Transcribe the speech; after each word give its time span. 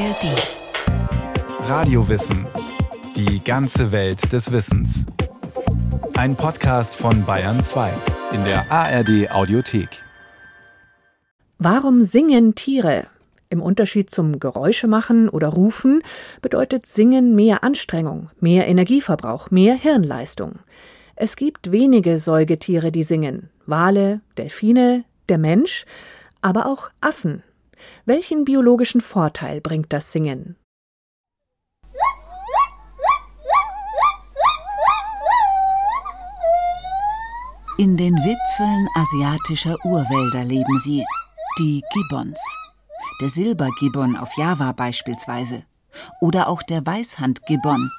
ARD. 0.00 1.68
Radiowissen. 1.68 2.46
Die 3.16 3.44
ganze 3.44 3.92
Welt 3.92 4.32
des 4.32 4.50
Wissens. 4.50 5.04
Ein 6.14 6.36
Podcast 6.36 6.94
von 6.94 7.26
Bayern 7.26 7.60
2 7.60 7.92
in 8.32 8.42
der 8.44 8.72
ARD 8.72 9.30
Audiothek. 9.30 10.02
Warum 11.58 12.02
singen 12.02 12.54
Tiere? 12.54 13.08
Im 13.50 13.60
Unterschied 13.60 14.10
zum 14.10 14.40
Geräuschemachen 14.40 15.28
oder 15.28 15.48
Rufen 15.48 16.00
bedeutet 16.40 16.86
Singen 16.86 17.34
mehr 17.34 17.62
Anstrengung, 17.62 18.30
mehr 18.40 18.68
Energieverbrauch, 18.68 19.50
mehr 19.50 19.74
Hirnleistung. 19.74 20.60
Es 21.14 21.36
gibt 21.36 21.72
wenige 21.72 22.16
Säugetiere, 22.16 22.90
die 22.90 23.02
singen. 23.02 23.50
Wale, 23.66 24.22
Delfine, 24.38 25.04
der 25.28 25.36
Mensch, 25.36 25.84
aber 26.40 26.64
auch 26.64 26.88
Affen. 27.02 27.42
Welchen 28.04 28.44
biologischen 28.44 29.00
Vorteil 29.00 29.60
bringt 29.60 29.92
das 29.92 30.12
Singen? 30.12 30.56
In 37.78 37.96
den 37.96 38.14
Wipfeln 38.14 38.88
asiatischer 38.94 39.76
Urwälder 39.84 40.44
leben 40.44 40.78
sie, 40.80 41.04
die 41.58 41.82
Gibbons. 41.94 42.38
Der 43.20 43.30
Silbergibbon 43.30 44.16
auf 44.16 44.36
Java 44.36 44.72
beispielsweise. 44.72 45.64
Oder 46.20 46.48
auch 46.48 46.62
der 46.62 46.84
Weißhandgibbon. 46.84 47.90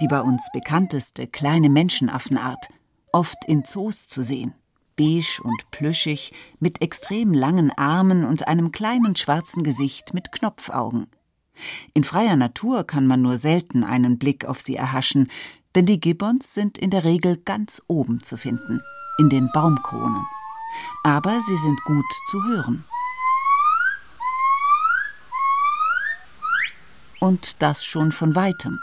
Die 0.00 0.08
bei 0.08 0.20
uns 0.20 0.48
bekannteste 0.52 1.28
kleine 1.28 1.68
Menschenaffenart, 1.68 2.68
oft 3.12 3.38
in 3.46 3.64
Zoos 3.64 4.08
zu 4.08 4.22
sehen 4.22 4.54
beige 4.96 5.40
und 5.42 5.70
plüschig, 5.70 6.32
mit 6.60 6.82
extrem 6.82 7.32
langen 7.32 7.70
Armen 7.70 8.24
und 8.24 8.48
einem 8.48 8.72
kleinen 8.72 9.16
schwarzen 9.16 9.62
Gesicht 9.62 10.14
mit 10.14 10.32
Knopfaugen. 10.32 11.06
In 11.94 12.04
freier 12.04 12.36
Natur 12.36 12.84
kann 12.84 13.06
man 13.06 13.22
nur 13.22 13.36
selten 13.36 13.84
einen 13.84 14.18
Blick 14.18 14.44
auf 14.44 14.60
sie 14.60 14.76
erhaschen, 14.76 15.30
denn 15.74 15.86
die 15.86 16.00
Gibbons 16.00 16.54
sind 16.54 16.78
in 16.78 16.90
der 16.90 17.04
Regel 17.04 17.36
ganz 17.36 17.82
oben 17.86 18.22
zu 18.22 18.36
finden, 18.36 18.80
in 19.18 19.30
den 19.30 19.50
Baumkronen. 19.52 20.24
Aber 21.04 21.40
sie 21.40 21.56
sind 21.56 21.82
gut 21.84 22.04
zu 22.30 22.42
hören. 22.44 22.84
Und 27.20 27.62
das 27.62 27.84
schon 27.84 28.10
von 28.10 28.34
weitem. 28.34 28.80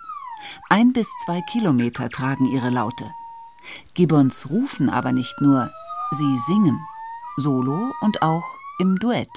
Ein 0.69 0.93
bis 0.93 1.09
zwei 1.25 1.41
Kilometer 1.41 2.09
tragen 2.09 2.45
ihre 2.45 2.69
Laute. 2.69 3.11
Gibbons 3.93 4.49
rufen 4.49 4.89
aber 4.89 5.11
nicht 5.11 5.41
nur, 5.41 5.71
Sie 6.11 6.37
singen, 6.39 6.87
solo 7.37 7.93
und 8.01 8.23
auch 8.23 8.57
im 8.79 8.97
Duett, 8.97 9.29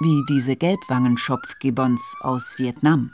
wie 0.00 0.24
diese 0.28 0.54
Gelbwangenschopf-Gibbons 0.54 2.16
aus 2.20 2.58
Vietnam. 2.58 3.10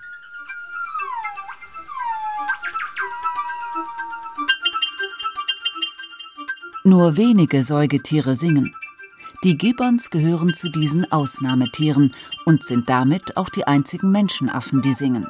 Nur 6.84 7.16
wenige 7.16 7.62
Säugetiere 7.62 8.34
singen. 8.34 8.74
Die 9.42 9.56
Gibbons 9.56 10.10
gehören 10.10 10.52
zu 10.52 10.68
diesen 10.68 11.10
Ausnahmetieren 11.10 12.14
und 12.44 12.62
sind 12.62 12.90
damit 12.90 13.38
auch 13.38 13.48
die 13.48 13.66
einzigen 13.66 14.10
Menschenaffen, 14.10 14.82
die 14.82 14.92
singen. 14.92 15.26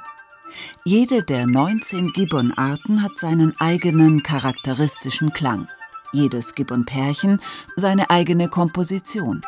Jede 0.85 1.23
der 1.23 1.47
19 1.47 2.13
Gibbon-Arten 2.13 3.03
hat 3.03 3.19
seinen 3.19 3.55
eigenen 3.61 4.25
charakteristischen 4.25 5.33
Klang 5.33 5.69
jedes 6.13 6.55
Gibbon-Pärchen 6.55 7.41
seine 7.77 8.11
eigene 8.11 8.49
Komposition. 8.49 9.43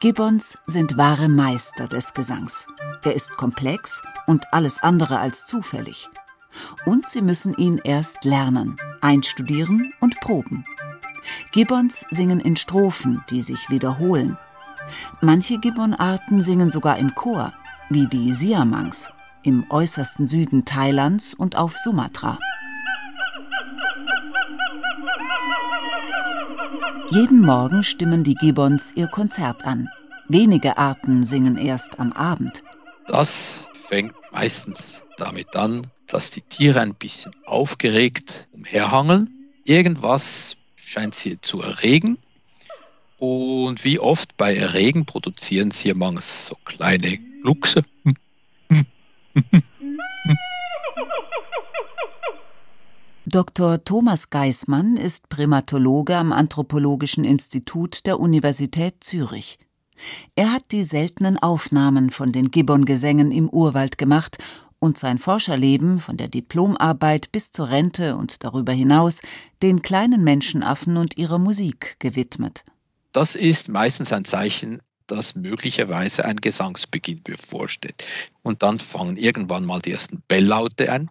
Gibbons 0.00 0.58
sind 0.66 0.96
wahre 0.96 1.28
Meister 1.28 1.88
des 1.88 2.14
Gesangs. 2.14 2.66
Er 3.04 3.14
ist 3.14 3.30
komplex 3.36 4.02
und 4.26 4.44
alles 4.52 4.82
andere 4.82 5.18
als 5.18 5.46
zufällig. 5.46 6.08
Und 6.86 7.06
sie 7.06 7.22
müssen 7.22 7.54
ihn 7.54 7.78
erst 7.82 8.24
lernen, 8.24 8.76
einstudieren 9.00 9.92
und 10.00 10.18
proben. 10.20 10.64
Gibbons 11.52 12.06
singen 12.10 12.40
in 12.40 12.56
Strophen, 12.56 13.22
die 13.30 13.42
sich 13.42 13.70
wiederholen. 13.70 14.38
Manche 15.20 15.58
Gibbon-Arten 15.58 16.40
singen 16.40 16.70
sogar 16.70 16.98
im 16.98 17.14
Chor, 17.14 17.52
wie 17.90 18.06
die 18.06 18.32
Siamangs 18.32 19.12
im 19.42 19.64
äußersten 19.70 20.28
Süden 20.28 20.64
Thailands 20.64 21.34
und 21.34 21.56
auf 21.56 21.76
Sumatra. 21.76 22.38
Jeden 27.10 27.40
Morgen 27.40 27.84
stimmen 27.84 28.22
die 28.22 28.34
Gibbons 28.34 28.92
ihr 28.94 29.06
Konzert 29.06 29.64
an. 29.64 29.88
Wenige 30.28 30.76
Arten 30.76 31.24
singen 31.24 31.56
erst 31.56 31.98
am 31.98 32.12
Abend. 32.12 32.62
Das 33.06 33.66
fängt 33.72 34.12
meistens 34.30 35.02
damit 35.16 35.56
an, 35.56 35.86
dass 36.06 36.30
die 36.32 36.42
Tiere 36.42 36.82
ein 36.82 36.94
bisschen 36.94 37.32
aufgeregt 37.46 38.46
umherhangeln. 38.52 39.30
Irgendwas 39.64 40.58
scheint 40.76 41.14
sie 41.14 41.40
zu 41.40 41.62
erregen. 41.62 42.18
Und 43.16 43.84
wie 43.84 43.98
oft 43.98 44.36
bei 44.36 44.54
Erregen 44.54 45.06
produzieren 45.06 45.70
sie 45.70 45.94
manchmal 45.94 46.22
so 46.22 46.56
kleine 46.66 47.16
Gluckse. 47.42 47.84
Dr. 53.30 53.84
Thomas 53.84 54.30
Geismann 54.30 54.96
ist 54.96 55.28
Primatologe 55.28 56.16
am 56.16 56.32
Anthropologischen 56.32 57.24
Institut 57.24 58.06
der 58.06 58.20
Universität 58.20 59.04
Zürich. 59.04 59.58
Er 60.34 60.50
hat 60.50 60.72
die 60.72 60.82
seltenen 60.82 61.36
Aufnahmen 61.36 62.08
von 62.08 62.32
den 62.32 62.50
Gibbon-Gesängen 62.50 63.30
im 63.30 63.50
Urwald 63.50 63.98
gemacht 63.98 64.38
und 64.78 64.96
sein 64.96 65.18
Forscherleben 65.18 66.00
von 66.00 66.16
der 66.16 66.28
Diplomarbeit 66.28 67.30
bis 67.30 67.52
zur 67.52 67.68
Rente 67.68 68.16
und 68.16 68.44
darüber 68.44 68.72
hinaus 68.72 69.20
den 69.62 69.82
kleinen 69.82 70.24
Menschenaffen 70.24 70.96
und 70.96 71.18
ihrer 71.18 71.38
Musik 71.38 71.96
gewidmet. 71.98 72.64
Das 73.12 73.34
ist 73.34 73.68
meistens 73.68 74.10
ein 74.10 74.24
Zeichen, 74.24 74.80
dass 75.06 75.34
möglicherweise 75.34 76.24
ein 76.24 76.36
Gesangsbeginn 76.38 77.22
bevorsteht. 77.22 78.06
Und 78.40 78.62
dann 78.62 78.78
fangen 78.78 79.18
irgendwann 79.18 79.66
mal 79.66 79.82
die 79.82 79.92
ersten 79.92 80.22
Belllaute 80.28 80.90
an. 80.90 81.10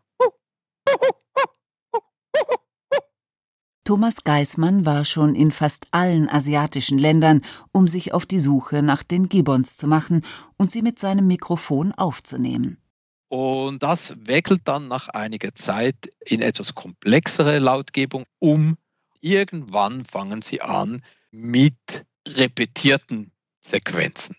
Thomas 3.88 4.26
Geismann 4.26 4.86
war 4.86 5.06
schon 5.06 5.34
in 5.34 5.50
fast 5.50 5.88
allen 5.92 6.28
asiatischen 6.28 6.98
Ländern, 6.98 7.42
um 7.72 7.88
sich 7.88 8.14
auf 8.14 8.26
die 8.26 8.40
Suche 8.40 8.84
nach 8.84 9.02
den 9.02 9.30
Gibbons 9.30 9.78
zu 9.78 9.88
machen 9.88 10.26
und 10.58 10.72
sie 10.72 10.82
mit 10.82 11.00
seinem 11.00 11.26
Mikrofon 11.26 11.94
aufzunehmen. 11.94 12.82
Und 13.30 13.84
das 13.84 14.14
wechselt 14.18 14.62
dann 14.66 14.90
nach 14.90 15.08
einiger 15.08 15.56
Zeit 15.56 16.12
in 16.26 16.42
etwas 16.42 16.76
komplexere 16.76 17.60
Lautgebung 17.60 18.26
um. 18.40 18.78
Irgendwann 19.22 20.04
fangen 20.04 20.42
sie 20.42 20.62
an 20.62 21.02
mit 21.32 22.06
repetierten 22.28 23.32
Sequenzen. 23.62 24.36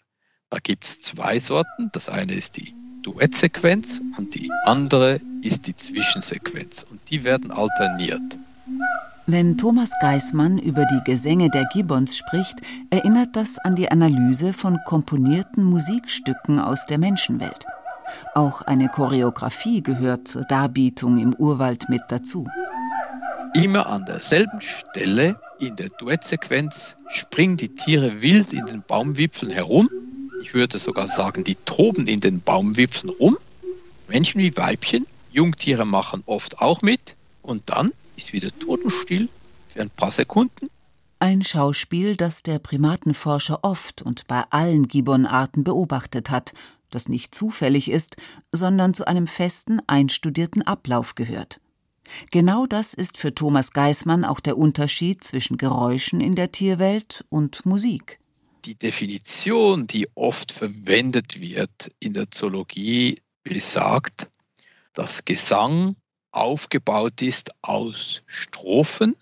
Da 0.50 0.58
gibt 0.58 0.84
es 0.84 1.00
zwei 1.00 1.38
Sorten. 1.40 1.88
Das 1.92 2.10
eine 2.10 2.34
ist 2.34 2.58
die 2.58 2.74
Duettsequenz 3.02 4.00
und 4.16 4.34
die 4.34 4.50
andere 4.64 5.20
ist 5.42 5.66
die 5.66 5.76
Zwischensequenz. 5.76 6.86
Und 6.90 7.00
die 7.10 7.24
werden 7.24 7.50
alterniert. 7.50 8.38
Wenn 9.26 9.58
Thomas 9.58 9.90
Geismann 10.00 10.58
über 10.58 10.86
die 10.86 11.04
Gesänge 11.04 11.50
der 11.50 11.66
Gibbons 11.72 12.16
spricht, 12.16 12.54
erinnert 12.90 13.36
das 13.36 13.58
an 13.58 13.76
die 13.76 13.90
Analyse 13.90 14.52
von 14.54 14.78
komponierten 14.86 15.64
Musikstücken 15.64 16.58
aus 16.58 16.86
der 16.86 16.96
Menschenwelt. 16.96 17.66
Auch 18.34 18.62
eine 18.62 18.88
Choreografie 18.88 19.82
gehört 19.82 20.28
zur 20.28 20.44
Darbietung 20.44 21.18
im 21.18 21.34
Urwald 21.34 21.90
mit 21.90 22.00
dazu. 22.08 22.46
Immer 23.54 23.86
an 23.86 24.04
derselben 24.06 24.60
Stelle 24.60 25.40
in 25.58 25.76
der 25.76 25.88
Duettsequenz 25.88 26.96
springen 27.08 27.56
die 27.56 27.74
Tiere 27.74 28.22
wild 28.22 28.52
in 28.52 28.66
den 28.66 28.82
Baumwipfeln 28.82 29.50
herum. 29.50 29.88
Ich 30.40 30.54
würde 30.54 30.78
sogar 30.78 31.08
sagen, 31.08 31.44
die 31.44 31.56
toben 31.56 32.06
in 32.06 32.20
den 32.20 32.40
Baumwipfeln 32.40 33.10
rum. 33.10 33.36
Männchen 34.08 34.40
wie 34.40 34.56
Weibchen. 34.56 35.06
Jungtiere 35.30 35.84
machen 35.84 36.22
oft 36.26 36.60
auch 36.60 36.82
mit. 36.82 37.16
Und 37.42 37.62
dann 37.66 37.90
ist 38.16 38.32
wieder 38.32 38.50
totenstill 38.58 39.28
für 39.68 39.82
ein 39.82 39.90
paar 39.90 40.10
Sekunden. 40.10 40.68
Ein 41.20 41.42
Schauspiel, 41.42 42.14
das 42.14 42.42
der 42.42 42.58
Primatenforscher 42.58 43.60
oft 43.62 44.02
und 44.02 44.26
bei 44.28 44.44
allen 44.50 44.86
Gibbonarten 44.86 45.64
beobachtet 45.64 46.30
hat, 46.30 46.52
das 46.90 47.08
nicht 47.08 47.34
zufällig 47.34 47.90
ist, 47.90 48.16
sondern 48.52 48.94
zu 48.94 49.06
einem 49.06 49.26
festen, 49.26 49.80
einstudierten 49.86 50.62
Ablauf 50.62 51.14
gehört. 51.14 51.60
Genau 52.30 52.66
das 52.66 52.94
ist 52.94 53.18
für 53.18 53.34
Thomas 53.34 53.72
Geismann 53.72 54.24
auch 54.24 54.40
der 54.40 54.56
Unterschied 54.56 55.22
zwischen 55.24 55.58
Geräuschen 55.58 56.20
in 56.20 56.34
der 56.34 56.52
Tierwelt 56.52 57.24
und 57.28 57.66
Musik. 57.66 58.18
Die 58.68 58.74
Definition, 58.74 59.86
die 59.86 60.08
oft 60.14 60.52
verwendet 60.52 61.40
wird 61.40 61.90
in 62.00 62.12
der 62.12 62.30
Zoologie, 62.30 63.18
besagt, 63.42 64.28
dass 64.92 65.24
Gesang 65.24 65.96
aufgebaut 66.32 67.22
ist 67.22 67.50
aus 67.62 68.22
Strophen, 68.26 69.16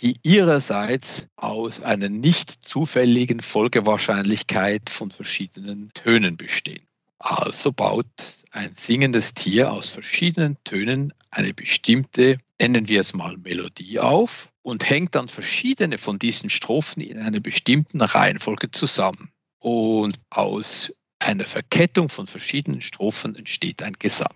die 0.00 0.16
ihrerseits 0.24 1.28
aus 1.36 1.80
einer 1.80 2.08
nicht 2.08 2.64
zufälligen 2.64 3.38
Folgewahrscheinlichkeit 3.38 4.90
von 4.90 5.12
verschiedenen 5.12 5.92
Tönen 5.94 6.36
bestehen. 6.36 6.84
Also 7.20 7.70
baut 7.70 8.08
ein 8.50 8.74
singendes 8.74 9.34
Tier 9.34 9.70
aus 9.70 9.88
verschiedenen 9.88 10.56
Tönen 10.64 11.12
eine 11.30 11.54
bestimmte, 11.54 12.38
nennen 12.60 12.88
wir 12.88 13.02
es 13.02 13.14
mal 13.14 13.36
Melodie 13.36 14.00
auf 14.00 14.50
und 14.62 14.88
hängt 14.88 15.14
dann 15.14 15.28
verschiedene 15.28 15.98
von 15.98 16.18
diesen 16.18 16.50
Strophen 16.50 17.02
in 17.02 17.18
einer 17.18 17.40
bestimmten 17.40 18.00
Reihenfolge 18.00 18.70
zusammen. 18.70 19.30
Und 19.58 20.18
aus 20.30 20.92
einer 21.18 21.44
Verkettung 21.44 22.08
von 22.08 22.26
verschiedenen 22.26 22.80
Strophen 22.80 23.36
entsteht 23.36 23.82
ein 23.82 23.94
Gesang. 23.98 24.32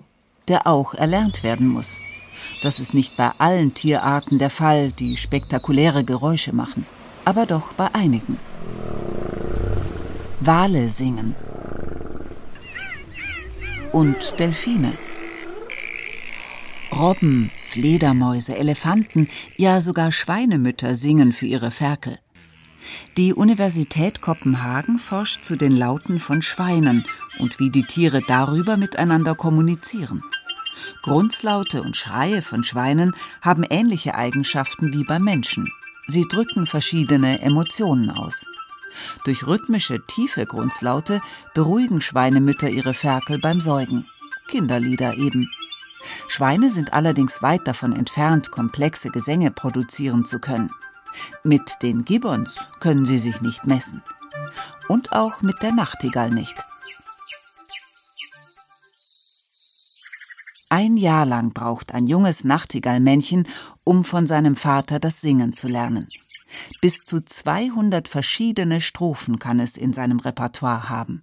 Der 0.49 0.67
auch 0.67 0.95
erlernt 0.95 1.43
werden 1.43 1.69
muss. 1.69 1.99
Das 2.63 2.79
ist 2.79 2.95
nicht 2.95 3.17
bei 3.17 3.31
allen 3.39 3.75
Tierarten 3.75 4.39
der 4.39 4.51
Fall, 4.51 4.93
die 4.93 5.17
spektakuläre 5.17 6.05
Geräusche 6.05 6.55
machen, 6.55 6.87
aber 7.25 7.47
doch 7.47 7.73
bei 7.73 7.95
einigen. 7.95 8.39
Wale 10.41 10.91
singen 10.91 11.35
und 13.93 14.39
Delfine. 14.39 14.93
Robben, 16.93 17.51
Fledermäuse, 17.75 18.57
Elefanten, 18.57 19.29
ja 19.57 19.81
sogar 19.81 20.13
Schweinemütter 20.13 20.95
singen 20.95 21.33
für 21.33 21.47
ihre 21.47 21.73
Ferkel. 21.73 22.21
Die 23.17 23.35
Universität 23.35 24.21
Kopenhagen 24.21 25.01
forscht 25.01 25.45
zu 25.45 25.57
den 25.57 25.73
Lauten 25.73 26.21
von 26.21 26.41
Schweinen 26.41 27.05
und 27.41 27.59
wie 27.59 27.71
die 27.71 27.83
Tiere 27.83 28.23
darüber 28.29 28.77
miteinander 28.77 29.35
kommunizieren. 29.35 30.23
Grunzlaute 31.03 31.83
und 31.83 31.97
Schreie 31.97 32.43
von 32.43 32.63
Schweinen 32.63 33.13
haben 33.43 33.65
ähnliche 33.69 34.15
Eigenschaften 34.15 34.93
wie 34.93 35.03
beim 35.03 35.25
Menschen. 35.25 35.69
Sie 36.07 36.27
drücken 36.31 36.69
verschiedene 36.69 37.43
Emotionen 37.43 38.09
aus. 38.09 38.47
Durch 39.25 39.49
rhythmische, 39.49 40.01
tiefe 40.07 40.47
Grunzlaute 40.47 41.21
beruhigen 41.55 42.01
Schweinemütter 42.01 42.69
ihre 42.69 42.95
Ferkel 42.95 43.41
beim 43.41 43.61
Säugen. 43.61 44.07
Kinderlieder 44.47 45.17
eben. 45.17 45.51
Schweine 46.29 46.71
sind 46.71 46.93
allerdings 46.93 47.43
weit 47.43 47.67
davon 47.67 47.93
entfernt, 47.93 48.51
komplexe 48.51 49.11
Gesänge 49.11 49.51
produzieren 49.51 50.25
zu 50.25 50.39
können. 50.39 50.71
Mit 51.43 51.83
den 51.83 52.05
Gibbons 52.05 52.61
können 52.81 53.07
sie 53.07 53.19
sich 53.19 53.41
nicht 53.41 53.67
messen. 53.67 54.03
Und 54.89 55.13
auch 55.13 55.43
mit 55.43 55.57
der 55.63 55.73
Nachtigall 55.73 56.31
nicht. 56.31 56.57
Ein 60.69 60.97
Jahr 60.97 61.25
lang 61.25 61.53
braucht 61.53 61.95
ein 61.95 62.07
junges 62.07 62.43
Nachtigallmännchen, 62.43 63.47
um 63.85 64.03
von 64.03 64.27
seinem 64.27 64.57
Vater 64.57 64.99
das 64.99 65.21
Singen 65.21 65.53
zu 65.53 65.69
lernen. 65.69 66.09
Bis 66.81 67.03
zu 67.03 67.25
200 67.25 68.09
verschiedene 68.09 68.81
Strophen 68.81 69.39
kann 69.39 69.61
es 69.61 69.77
in 69.77 69.93
seinem 69.93 70.19
Repertoire 70.19 70.89
haben. 70.89 71.23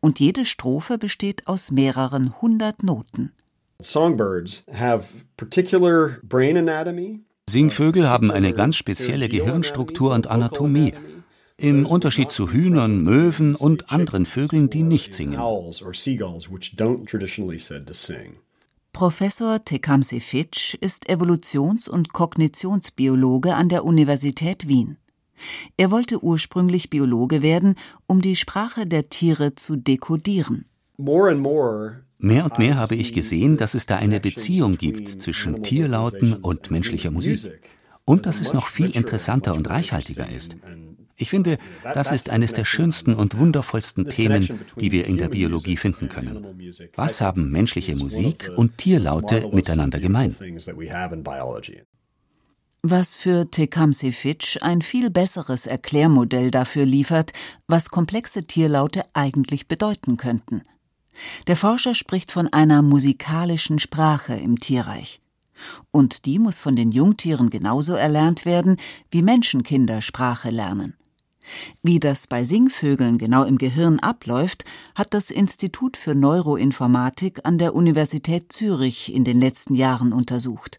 Und 0.00 0.20
jede 0.20 0.46
Strophe 0.46 0.96
besteht 0.96 1.46
aus 1.46 1.70
mehreren 1.70 2.40
hundert 2.40 2.82
Noten. 2.82 3.32
Singvögel 7.48 8.08
haben 8.08 8.32
eine 8.32 8.52
ganz 8.52 8.74
spezielle 8.74 9.28
Gehirnstruktur 9.28 10.14
und 10.14 10.26
Anatomie. 10.26 10.94
Im 11.56 11.86
Unterschied 11.86 12.32
zu 12.32 12.50
Hühnern, 12.50 13.04
Möwen 13.04 13.54
und 13.54 13.92
anderen 13.92 14.26
Vögeln, 14.26 14.68
die 14.68 14.82
nicht 14.82 15.14
singen. 15.14 15.38
Professor 18.92 19.64
Tecumseh 19.64 20.20
Fitch 20.20 20.74
ist 20.80 21.08
Evolutions- 21.08 21.88
und 21.88 22.12
Kognitionsbiologe 22.12 23.54
an 23.54 23.68
der 23.68 23.84
Universität 23.84 24.66
Wien. 24.66 24.96
Er 25.76 25.92
wollte 25.92 26.24
ursprünglich 26.24 26.90
Biologe 26.90 27.42
werden, 27.42 27.76
um 28.08 28.22
die 28.22 28.34
Sprache 28.34 28.88
der 28.88 29.08
Tiere 29.08 29.54
zu 29.54 29.76
dekodieren. 29.76 30.64
Mehr 32.18 32.44
und 32.44 32.58
mehr 32.58 32.76
habe 32.76 32.96
ich 32.96 33.12
gesehen, 33.12 33.56
dass 33.56 33.74
es 33.74 33.86
da 33.86 33.96
eine 33.96 34.18
Beziehung 34.18 34.76
gibt 34.76 35.08
zwischen 35.08 35.62
Tierlauten 35.62 36.34
und 36.34 36.70
menschlicher 36.70 37.12
Musik. 37.12 37.60
Und 38.04 38.26
dass 38.26 38.40
es 38.40 38.52
noch 38.54 38.66
viel 38.66 38.90
interessanter 38.90 39.54
und 39.54 39.70
reichhaltiger 39.70 40.28
ist. 40.28 40.56
Ich 41.20 41.30
finde, 41.30 41.58
das 41.94 42.12
ist 42.12 42.30
eines 42.30 42.54
der 42.54 42.64
schönsten 42.64 43.14
und 43.14 43.36
wundervollsten 43.38 44.06
Themen, 44.06 44.60
die 44.80 44.92
wir 44.92 45.06
in 45.06 45.16
der 45.16 45.28
Biologie 45.28 45.76
finden 45.76 46.08
können. 46.08 46.46
Was 46.94 47.20
haben 47.20 47.50
menschliche 47.50 47.96
Musik 47.96 48.50
und 48.56 48.78
Tierlaute 48.78 49.48
miteinander 49.52 49.98
gemein? 49.98 50.34
Was 52.82 53.16
für 53.16 53.50
Tecumseh 53.50 54.12
Fitch 54.12 54.58
ein 54.62 54.82
viel 54.82 55.10
besseres 55.10 55.66
Erklärmodell 55.66 56.52
dafür 56.52 56.86
liefert, 56.86 57.32
was 57.66 57.90
komplexe 57.90 58.44
Tierlaute 58.44 59.02
eigentlich 59.12 59.66
bedeuten 59.66 60.16
könnten. 60.16 60.62
Der 61.46 61.56
Forscher 61.56 61.94
spricht 61.94 62.32
von 62.32 62.48
einer 62.52 62.82
musikalischen 62.82 63.78
Sprache 63.78 64.34
im 64.34 64.58
Tierreich. 64.58 65.20
Und 65.90 66.24
die 66.24 66.38
muss 66.38 66.58
von 66.58 66.76
den 66.76 66.92
Jungtieren 66.92 67.50
genauso 67.50 67.94
erlernt 67.94 68.44
werden, 68.44 68.76
wie 69.10 69.22
Menschenkinder 69.22 70.02
Sprache 70.02 70.50
lernen. 70.50 70.94
Wie 71.82 71.98
das 71.98 72.26
bei 72.26 72.44
Singvögeln 72.44 73.18
genau 73.18 73.44
im 73.44 73.58
Gehirn 73.58 73.98
abläuft, 74.00 74.64
hat 74.94 75.14
das 75.14 75.30
Institut 75.30 75.96
für 75.96 76.14
Neuroinformatik 76.14 77.40
an 77.44 77.58
der 77.58 77.74
Universität 77.74 78.52
Zürich 78.52 79.14
in 79.14 79.24
den 79.24 79.40
letzten 79.40 79.74
Jahren 79.74 80.12
untersucht. 80.12 80.78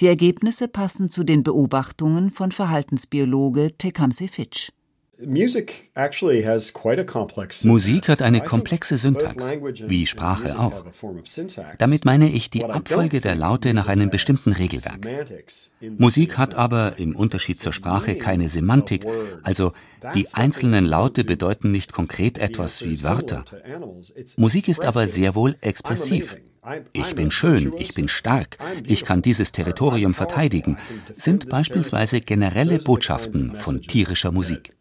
Die 0.00 0.06
Ergebnisse 0.06 0.66
passen 0.66 1.10
zu 1.10 1.24
den 1.24 1.42
Beobachtungen 1.42 2.30
von 2.30 2.50
Verhaltensbiologe 2.50 3.76
Tecumseh 3.76 4.28
Fitch. 4.28 4.72
Musik 7.64 8.08
hat 8.08 8.22
eine 8.22 8.40
komplexe 8.40 8.96
Syntax, 8.98 9.52
wie 9.86 10.06
Sprache 10.06 10.58
auch. 10.58 10.84
Damit 11.78 12.04
meine 12.04 12.28
ich 12.28 12.50
die 12.50 12.64
Abfolge 12.64 13.20
der 13.20 13.34
Laute 13.34 13.74
nach 13.74 13.88
einem 13.88 14.10
bestimmten 14.10 14.52
Regelwerk. 14.52 15.06
Musik 15.98 16.38
hat 16.38 16.54
aber 16.54 16.98
im 16.98 17.14
Unterschied 17.16 17.60
zur 17.60 17.72
Sprache 17.72 18.16
keine 18.16 18.48
Semantik, 18.48 19.06
also 19.42 19.72
die 20.14 20.26
einzelnen 20.32 20.84
Laute 20.84 21.24
bedeuten 21.24 21.70
nicht 21.70 21.92
konkret 21.92 22.38
etwas 22.38 22.84
wie 22.84 23.02
Wörter. 23.02 23.44
Musik 24.36 24.68
ist 24.68 24.84
aber 24.84 25.06
sehr 25.06 25.34
wohl 25.34 25.56
expressiv. 25.60 26.36
Ich 26.92 27.14
bin 27.16 27.32
schön, 27.32 27.72
ich 27.76 27.94
bin 27.94 28.08
stark, 28.08 28.56
ich 28.86 29.04
kann 29.04 29.20
dieses 29.20 29.50
Territorium 29.50 30.14
verteidigen, 30.14 30.78
sind 31.16 31.48
beispielsweise 31.48 32.20
generelle 32.20 32.78
Botschaften 32.78 33.56
von 33.58 33.82
tierischer 33.82 34.30
Musik. 34.30 34.72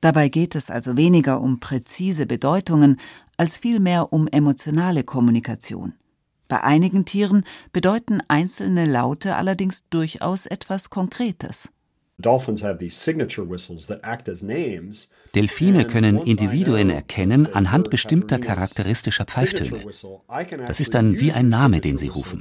Dabei 0.00 0.28
geht 0.28 0.54
es 0.56 0.70
also 0.70 0.96
weniger 0.96 1.40
um 1.40 1.60
präzise 1.60 2.26
Bedeutungen 2.26 2.98
als 3.36 3.56
vielmehr 3.56 4.12
um 4.12 4.26
emotionale 4.26 5.04
Kommunikation. 5.04 5.94
Bei 6.48 6.62
einigen 6.62 7.04
Tieren 7.04 7.44
bedeuten 7.72 8.20
einzelne 8.28 8.86
Laute 8.86 9.36
allerdings 9.36 9.88
durchaus 9.88 10.46
etwas 10.46 10.90
Konkretes. 10.90 11.70
Delfine 15.34 15.84
können 15.84 16.18
Individuen 16.18 16.90
erkennen 16.90 17.52
anhand 17.52 17.90
bestimmter 17.90 18.38
charakteristischer 18.38 19.24
Pfeiftöne. 19.24 19.84
Das 20.68 20.78
ist 20.78 20.94
dann 20.94 21.18
wie 21.18 21.32
ein 21.32 21.48
Name, 21.48 21.80
den 21.80 21.98
sie 21.98 22.06
rufen. 22.06 22.40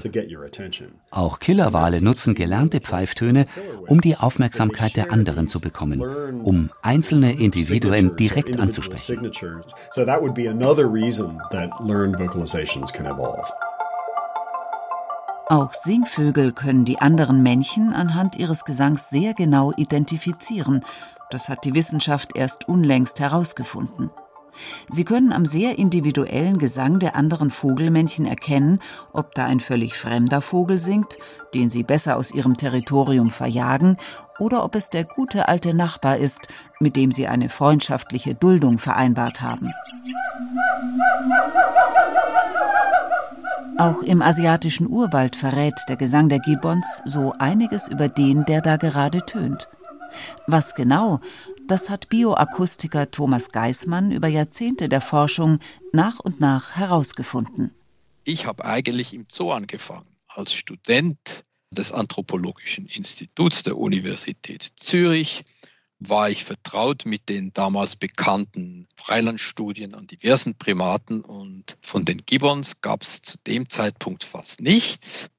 Auch 1.09 1.39
Killerwale 1.39 2.01
nutzen 2.03 2.35
gelernte 2.35 2.81
Pfeiftöne, 2.81 3.47
um 3.87 3.99
die 3.99 4.15
Aufmerksamkeit 4.15 4.95
der 4.95 5.11
anderen 5.11 5.47
zu 5.47 5.59
bekommen, 5.59 6.01
um 6.43 6.69
einzelne 6.83 7.33
Individuen 7.33 8.15
direkt 8.15 8.59
anzusprechen. 8.59 9.31
Auch 15.47 15.73
Singvögel 15.73 16.53
können 16.53 16.85
die 16.85 16.99
anderen 16.99 17.43
Männchen 17.43 17.93
anhand 17.93 18.37
ihres 18.37 18.63
Gesangs 18.63 19.09
sehr 19.09 19.33
genau 19.33 19.73
identifizieren. 19.75 20.85
Das 21.31 21.49
hat 21.49 21.65
die 21.65 21.73
Wissenschaft 21.75 22.35
erst 22.35 22.69
unlängst 22.69 23.19
herausgefunden. 23.19 24.09
Sie 24.89 25.03
können 25.03 25.33
am 25.33 25.45
sehr 25.45 25.77
individuellen 25.79 26.59
Gesang 26.59 26.99
der 26.99 27.15
anderen 27.15 27.49
Vogelmännchen 27.49 28.25
erkennen, 28.25 28.79
ob 29.11 29.33
da 29.33 29.45
ein 29.45 29.59
völlig 29.59 29.97
fremder 29.97 30.41
Vogel 30.41 30.79
singt, 30.79 31.17
den 31.53 31.69
sie 31.69 31.83
besser 31.83 32.17
aus 32.17 32.31
ihrem 32.31 32.55
Territorium 32.55 33.31
verjagen, 33.31 33.97
oder 34.39 34.63
ob 34.63 34.75
es 34.75 34.89
der 34.89 35.03
gute 35.03 35.47
alte 35.47 35.73
Nachbar 35.73 36.17
ist, 36.17 36.47
mit 36.79 36.95
dem 36.95 37.11
sie 37.11 37.27
eine 37.27 37.49
freundschaftliche 37.49 38.35
Duldung 38.35 38.77
vereinbart 38.77 39.41
haben. 39.41 39.71
Auch 43.77 44.03
im 44.03 44.21
asiatischen 44.21 44.87
Urwald 44.87 45.35
verrät 45.35 45.73
der 45.89 45.95
Gesang 45.95 46.29
der 46.29 46.39
Gibbons 46.39 47.01
so 47.05 47.33
einiges 47.39 47.87
über 47.87 48.07
den, 48.07 48.45
der 48.45 48.61
da 48.61 48.77
gerade 48.77 49.25
tönt. 49.25 49.67
Was 50.45 50.75
genau, 50.75 51.19
das 51.67 51.89
hat 51.89 52.09
Bioakustiker 52.09 53.09
Thomas 53.09 53.49
Geismann 53.49 54.11
über 54.11 54.27
Jahrzehnte 54.27 54.89
der 54.89 55.01
Forschung 55.01 55.59
nach 55.91 56.19
und 56.19 56.39
nach 56.39 56.75
herausgefunden. 56.75 57.71
Ich 58.25 58.45
habe 58.45 58.65
eigentlich 58.65 59.13
im 59.13 59.25
Zoo 59.29 59.51
angefangen, 59.51 60.07
als 60.27 60.53
Student 60.53 61.43
des 61.71 61.91
Anthropologischen 61.91 62.85
Instituts 62.87 63.63
der 63.63 63.77
Universität 63.77 64.71
Zürich 64.75 65.43
war 66.09 66.29
ich 66.29 66.43
vertraut 66.43 67.05
mit 67.05 67.29
den 67.29 67.53
damals 67.53 67.95
bekannten 67.95 68.87
Freilandstudien 68.95 69.95
an 69.95 70.07
diversen 70.07 70.55
Primaten 70.55 71.21
und 71.21 71.77
von 71.81 72.05
den 72.05 72.25
Gibbons 72.25 72.81
gab 72.81 73.03
es 73.03 73.21
zu 73.21 73.37
dem 73.45 73.69
Zeitpunkt 73.69 74.23
fast 74.23 74.61
nichts. 74.61 75.29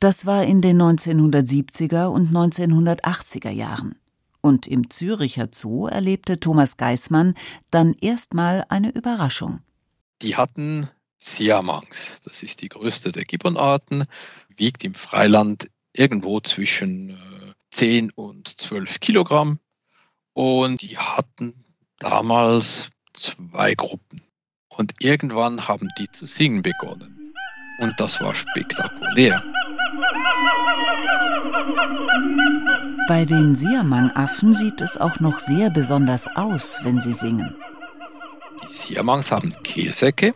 Das 0.00 0.26
war 0.26 0.44
in 0.44 0.60
den 0.60 0.80
1970er 0.82 2.06
und 2.06 2.32
1980er 2.32 3.50
Jahren. 3.50 3.94
Und 4.40 4.66
im 4.66 4.90
Züricher 4.90 5.48
Zoo 5.52 5.86
erlebte 5.86 6.40
Thomas 6.40 6.76
Geismann 6.76 7.34
dann 7.70 7.94
erstmal 8.00 8.64
eine 8.68 8.90
Überraschung. 8.90 9.60
Die 10.20 10.36
hatten 10.36 10.88
Siamangs. 11.18 12.20
Das 12.24 12.42
ist 12.42 12.62
die 12.62 12.68
größte 12.68 13.12
der 13.12 13.24
Gibbonarten, 13.24 14.04
wiegt 14.56 14.82
im 14.82 14.94
Freiland 14.94 15.68
irgendwo 15.92 16.40
zwischen 16.40 17.16
10 17.70 18.08
äh, 18.08 18.12
und 18.16 18.48
12 18.48 19.00
Kilogramm. 19.00 19.60
Und 20.34 20.82
die 20.82 20.96
hatten 20.96 21.54
damals 21.98 22.90
zwei 23.12 23.74
Gruppen. 23.74 24.20
Und 24.68 24.94
irgendwann 25.00 25.68
haben 25.68 25.88
die 25.98 26.10
zu 26.10 26.26
singen 26.26 26.62
begonnen. 26.62 27.34
Und 27.78 27.98
das 27.98 28.20
war 28.20 28.34
spektakulär. 28.34 29.42
Bei 33.08 33.24
den 33.24 33.54
Siamang-Affen 33.54 34.54
sieht 34.54 34.80
es 34.80 34.96
auch 34.96 35.20
noch 35.20 35.38
sehr 35.38 35.70
besonders 35.70 36.28
aus, 36.36 36.80
wenn 36.84 37.00
sie 37.00 37.12
singen. 37.12 37.54
Die 38.62 38.72
Siamangs 38.72 39.30
haben 39.32 39.52
Kehlsäcke. 39.62 40.34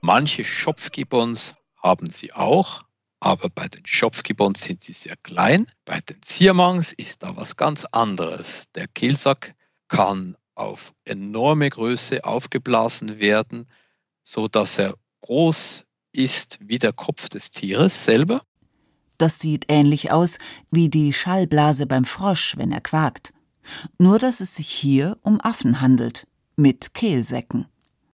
Manche 0.00 0.44
Schopfgibbons 0.44 1.54
haben 1.82 2.10
sie 2.10 2.32
auch, 2.32 2.82
aber 3.20 3.48
bei 3.50 3.68
den 3.68 3.84
Schopfgibbons 3.84 4.62
sind 4.62 4.82
sie 4.82 4.92
sehr 4.92 5.16
klein. 5.16 5.66
Bei 5.84 6.00
den 6.00 6.20
Siamangs 6.24 6.92
ist 6.92 7.22
da 7.22 7.36
was 7.36 7.56
ganz 7.56 7.84
anderes. 7.84 8.66
Der 8.74 8.86
Kehlsack 8.86 9.54
kann 9.88 10.36
auf 10.54 10.92
enorme 11.04 11.68
Größe 11.70 12.24
aufgeblasen 12.24 13.18
werden, 13.18 13.66
so 14.22 14.48
dass 14.48 14.78
er 14.78 14.94
groß 15.22 15.84
ist 16.12 16.58
wie 16.60 16.78
der 16.78 16.92
Kopf 16.92 17.28
des 17.28 17.52
Tieres 17.52 18.04
selber. 18.04 18.42
Das 19.18 19.40
sieht 19.40 19.64
ähnlich 19.68 20.12
aus 20.12 20.38
wie 20.70 20.88
die 20.88 21.12
Schallblase 21.12 21.86
beim 21.86 22.04
Frosch, 22.04 22.56
wenn 22.56 22.70
er 22.70 22.80
quakt. 22.80 23.32
Nur 23.98 24.18
dass 24.18 24.40
es 24.40 24.54
sich 24.54 24.68
hier 24.68 25.18
um 25.22 25.40
Affen 25.40 25.80
handelt, 25.80 26.26
mit 26.56 26.94
Kehlsäcken. 26.94 27.66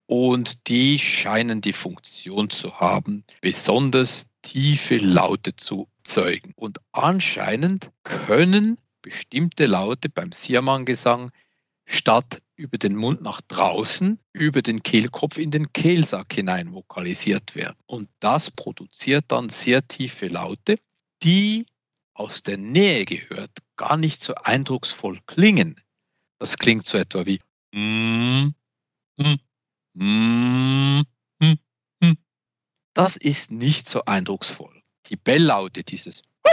Und 0.07 0.69
die 0.69 0.99
scheinen 0.99 1.61
die 1.61 1.73
Funktion 1.73 2.51
zu 2.51 2.81
haben, 2.81 3.25
besonders 3.41 4.30
tiefe 4.43 4.99
Laute 4.99 5.57
zu 5.57 5.89
zeugen. 6.03 6.53
Und 6.57 6.79
anscheinend 6.93 7.91
können 8.05 8.79
bestimmte 9.03 9.67
Laute 9.67 10.09
beim 10.09 10.33
Siaman-Gesang 10.33 11.31
statt 11.87 12.43
über 12.57 12.79
den 12.79 12.95
Mund 12.95 13.23
nach 13.23 13.41
draußen, 13.41 14.19
über 14.33 14.63
den 14.63 14.83
Kehlkopf 14.83 15.39
in 15.39 15.51
den 15.51 15.73
Kehlsack 15.73 16.33
hinein 16.35 16.73
vokalisiert 16.73 17.55
werden. 17.55 17.79
Und 17.87 18.09
das 18.21 18.51
produziert 18.51 19.27
dann 19.29 19.49
sehr 19.49 19.87
tiefe 19.87 20.29
Laute, 20.29 20.79
die 21.23 21.67
aus 22.15 22.43
der 22.43 22.59
Nähe 22.59 23.07
gehört 23.07 23.51
gar 23.77 23.97
nicht 23.97 24.23
so 24.23 24.35
eindrucksvoll 24.35 25.19
klingen. 25.27 25.81
Das 26.39 26.59
klingt 26.59 26.87
so 26.87 26.99
etwa 26.99 27.25
wie 27.25 27.41
mm, 27.73 28.53
mm, 29.17 29.37
mm. 29.95 31.03
Das 32.95 33.17
ist 33.17 33.51
nicht 33.51 33.89
so 33.89 34.05
eindrucksvoll. 34.05 34.83
Die 35.07 35.17
Belllaute 35.17 35.85
dieses 35.85 36.23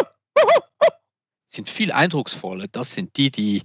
sind 1.48 1.70
viel 1.70 1.92
eindrucksvoller. 1.92 2.68
Das 2.72 2.92
sind 2.92 3.18
die, 3.18 3.32
die 3.32 3.64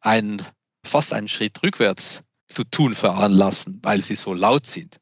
einen 0.00 0.42
fast 0.84 1.12
einen 1.12 1.28
Schritt 1.28 1.62
rückwärts 1.62 2.24
zu 2.46 2.64
tun 2.64 2.94
veranlassen, 2.94 3.78
weil 3.82 4.02
sie 4.02 4.16
so 4.16 4.34
laut 4.34 4.66
sind. 4.66 5.00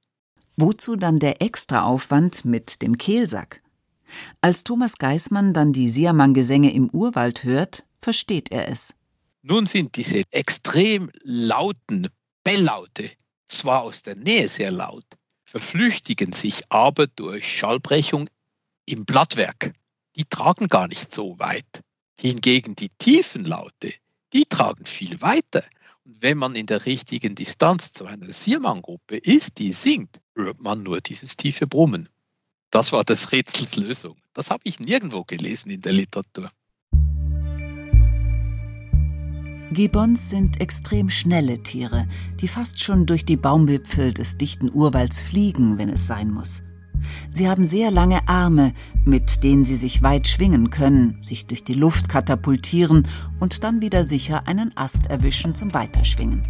Wozu 0.56 0.96
dann 0.96 1.18
der 1.18 1.40
Extraaufwand 1.40 2.44
mit 2.44 2.82
dem 2.82 2.98
Kehlsack? 2.98 3.62
Als 4.40 4.64
Thomas 4.64 4.98
Geismann 4.98 5.54
dann 5.54 5.72
die 5.72 5.88
Siamann-Gesänge 5.88 6.72
im 6.72 6.90
Urwald 6.90 7.44
hört, 7.44 7.84
versteht 8.00 8.50
er 8.50 8.68
es. 8.68 8.94
Nun 9.42 9.66
sind 9.66 9.96
diese 9.96 10.22
extrem 10.30 11.10
lauten 11.22 12.08
Belllaute 12.42 13.10
zwar 13.46 13.82
aus 13.82 14.02
der 14.02 14.16
Nähe 14.16 14.48
sehr 14.48 14.70
laut, 14.70 15.06
verflüchtigen 15.48 16.34
sich 16.34 16.70
aber 16.70 17.06
durch 17.06 17.58
Schallbrechung 17.58 18.28
im 18.84 19.06
Blattwerk. 19.06 19.72
Die 20.14 20.26
tragen 20.26 20.68
gar 20.68 20.88
nicht 20.88 21.14
so 21.14 21.38
weit. 21.38 21.82
Hingegen 22.18 22.74
die 22.74 22.90
tiefen 22.98 23.46
Laute, 23.46 23.94
die 24.34 24.44
tragen 24.44 24.84
viel 24.84 25.22
weiter. 25.22 25.64
Und 26.04 26.20
wenn 26.20 26.36
man 26.36 26.54
in 26.54 26.66
der 26.66 26.84
richtigen 26.84 27.34
Distanz 27.34 27.92
zu 27.92 28.04
einer 28.04 28.30
Siermann-Gruppe 28.30 29.16
ist, 29.16 29.58
die 29.58 29.72
singt, 29.72 30.20
hört 30.34 30.60
man 30.60 30.82
nur 30.82 31.00
dieses 31.00 31.36
tiefe 31.36 31.66
Brummen. 31.66 32.10
Das 32.70 32.92
war 32.92 33.04
des 33.04 33.32
Rätsels 33.32 33.76
Lösung. 33.76 34.20
Das 34.34 34.50
habe 34.50 34.60
ich 34.64 34.80
nirgendwo 34.80 35.24
gelesen 35.24 35.70
in 35.70 35.80
der 35.80 35.92
Literatur. 35.92 36.50
Gibbons 39.70 40.30
sind 40.30 40.62
extrem 40.62 41.10
schnelle 41.10 41.62
Tiere, 41.62 42.06
die 42.40 42.48
fast 42.48 42.82
schon 42.82 43.04
durch 43.04 43.26
die 43.26 43.36
Baumwipfel 43.36 44.14
des 44.14 44.38
dichten 44.38 44.70
Urwalds 44.72 45.22
fliegen, 45.22 45.76
wenn 45.76 45.90
es 45.90 46.06
sein 46.06 46.30
muss. 46.30 46.62
Sie 47.34 47.48
haben 47.48 47.64
sehr 47.64 47.90
lange 47.90 48.26
Arme, 48.28 48.72
mit 49.04 49.44
denen 49.44 49.66
sie 49.66 49.76
sich 49.76 50.02
weit 50.02 50.26
schwingen 50.26 50.70
können, 50.70 51.18
sich 51.22 51.46
durch 51.46 51.64
die 51.64 51.74
Luft 51.74 52.08
katapultieren 52.08 53.06
und 53.40 53.62
dann 53.62 53.82
wieder 53.82 54.04
sicher 54.04 54.48
einen 54.48 54.74
Ast 54.74 55.06
erwischen 55.06 55.54
zum 55.54 55.74
Weiterschwingen. 55.74 56.42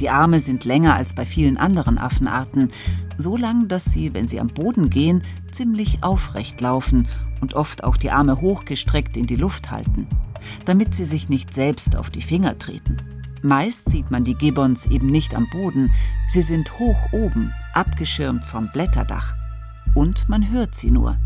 Die 0.00 0.08
Arme 0.08 0.40
sind 0.40 0.64
länger 0.64 0.96
als 0.96 1.12
bei 1.12 1.26
vielen 1.26 1.58
anderen 1.58 1.98
Affenarten, 1.98 2.70
so 3.18 3.36
lang, 3.36 3.68
dass 3.68 3.84
sie, 3.84 4.14
wenn 4.14 4.28
sie 4.28 4.40
am 4.40 4.46
Boden 4.46 4.88
gehen, 4.88 5.22
ziemlich 5.52 6.02
aufrecht 6.02 6.58
laufen 6.62 7.06
und 7.42 7.52
oft 7.52 7.84
auch 7.84 7.98
die 7.98 8.10
Arme 8.10 8.40
hochgestreckt 8.40 9.18
in 9.18 9.26
die 9.26 9.36
Luft 9.36 9.70
halten, 9.70 10.06
damit 10.64 10.94
sie 10.94 11.04
sich 11.04 11.28
nicht 11.28 11.54
selbst 11.54 11.96
auf 11.96 12.08
die 12.08 12.22
Finger 12.22 12.58
treten. 12.58 12.96
Meist 13.42 13.90
sieht 13.90 14.10
man 14.10 14.24
die 14.24 14.34
Gibbons 14.34 14.86
eben 14.86 15.06
nicht 15.06 15.34
am 15.34 15.46
Boden, 15.50 15.92
sie 16.30 16.42
sind 16.42 16.78
hoch 16.78 17.12
oben, 17.12 17.52
abgeschirmt 17.74 18.44
vom 18.44 18.70
Blätterdach 18.72 19.34
und 19.94 20.30
man 20.30 20.50
hört 20.50 20.74
sie 20.74 20.90
nur. 20.90 21.18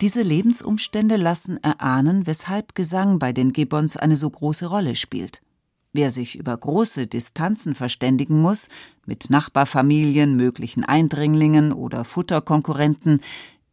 Diese 0.00 0.22
Lebensumstände 0.22 1.16
lassen 1.16 1.62
erahnen, 1.62 2.26
weshalb 2.26 2.74
Gesang 2.74 3.18
bei 3.18 3.32
den 3.32 3.52
Gibbons 3.52 3.96
eine 3.96 4.16
so 4.16 4.28
große 4.28 4.66
Rolle 4.66 4.96
spielt. 4.96 5.43
Wer 5.94 6.10
sich 6.10 6.34
über 6.34 6.56
große 6.56 7.06
Distanzen 7.06 7.76
verständigen 7.76 8.40
muss, 8.40 8.68
mit 9.06 9.30
Nachbarfamilien, 9.30 10.34
möglichen 10.34 10.84
Eindringlingen 10.84 11.72
oder 11.72 12.04
Futterkonkurrenten, 12.04 13.20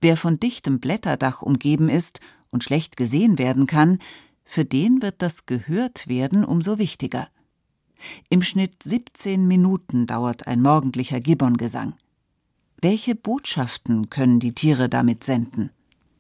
wer 0.02 0.16
von 0.16 0.40
dichtem 0.40 0.80
Blätterdach 0.80 1.42
umgeben 1.42 1.90
ist 1.90 2.20
und 2.52 2.64
schlecht 2.64 2.96
gesehen 2.96 3.40
werden 3.40 3.66
kann, 3.66 3.98
für 4.44 4.64
den 4.64 5.02
wird 5.02 5.16
das 5.24 5.48
Gehörtwerden 5.48 6.46
umso 6.46 6.78
wichtiger. 6.78 7.28
Im 8.30 8.44
Schnitt 8.44 8.84
17 8.84 9.48
Minuten 9.48 10.06
dauert 10.06 10.46
ein 10.46 10.62
morgendlicher 10.62 11.20
Gibbongesang. 11.20 11.96
Welche 12.80 13.16
Botschaften 13.16 14.12
können 14.12 14.40
die 14.40 14.54
Tiere 14.54 14.90
damit 14.90 15.24
senden? 15.24 15.72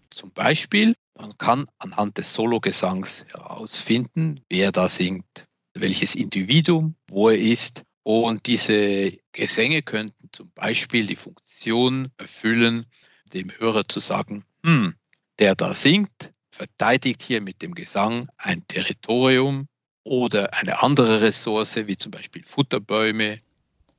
Zum 0.09 0.31
Beispiel, 0.31 0.95
man 1.15 1.37
kann 1.37 1.67
anhand 1.77 2.17
des 2.17 2.33
Sologesangs 2.33 3.25
herausfinden, 3.31 4.39
wer 4.49 4.71
da 4.71 4.89
singt, 4.89 5.45
welches 5.73 6.15
Individuum, 6.15 6.95
wo 7.09 7.29
er 7.29 7.37
ist. 7.37 7.83
Und 8.03 8.47
diese 8.47 9.17
Gesänge 9.31 9.81
könnten 9.83 10.29
zum 10.31 10.51
Beispiel 10.55 11.05
die 11.05 11.15
Funktion 11.15 12.09
erfüllen, 12.17 12.85
dem 13.33 13.51
Hörer 13.57 13.87
zu 13.87 13.99
sagen, 13.99 14.43
hm, 14.63 14.95
der 15.39 15.55
da 15.55 15.73
singt, 15.75 16.33
verteidigt 16.49 17.21
hier 17.21 17.41
mit 17.41 17.61
dem 17.61 17.75
Gesang 17.75 18.27
ein 18.37 18.67
Territorium, 18.67 19.67
oder 20.03 20.53
eine 20.53 20.81
andere 20.81 21.21
Ressource, 21.21 21.75
wie 21.75 21.97
zum 21.97 22.11
Beispiel 22.11 22.43
Futterbäume. 22.43 23.37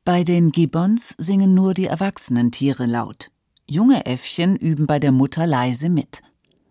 Bei 0.05 0.25
den 0.25 0.51
Gibbons 0.51 1.15
singen 1.19 1.55
nur 1.55 1.75
die 1.75 1.87
erwachsenen 1.87 2.51
Tiere 2.51 2.87
laut. 2.87 3.31
Junge 3.67 4.05
Äffchen 4.07 4.57
üben 4.57 4.87
bei 4.87 4.99
der 4.99 5.13
Mutter 5.13 5.47
leise 5.47 5.89
mit. 5.89 6.23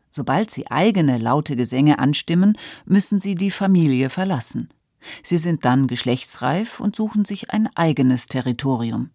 Sobald 0.10 0.52
sie 0.52 0.68
eigene 0.70 1.18
laute 1.18 1.56
Gesänge 1.56 2.00
anstimmen, 2.00 2.58
müssen 2.86 3.22
sie 3.22 3.36
die 3.36 3.52
Familie 3.52 4.10
verlassen. 4.10 4.68
Sie 5.24 5.38
sind 5.38 5.66
dann 5.66 5.88
geschlechtsreif 5.88 6.80
und 6.80 6.96
suchen 6.96 7.26
sich 7.26 7.50
ein 7.50 7.70
eigenes 7.76 8.28
Territorium. 8.28 9.12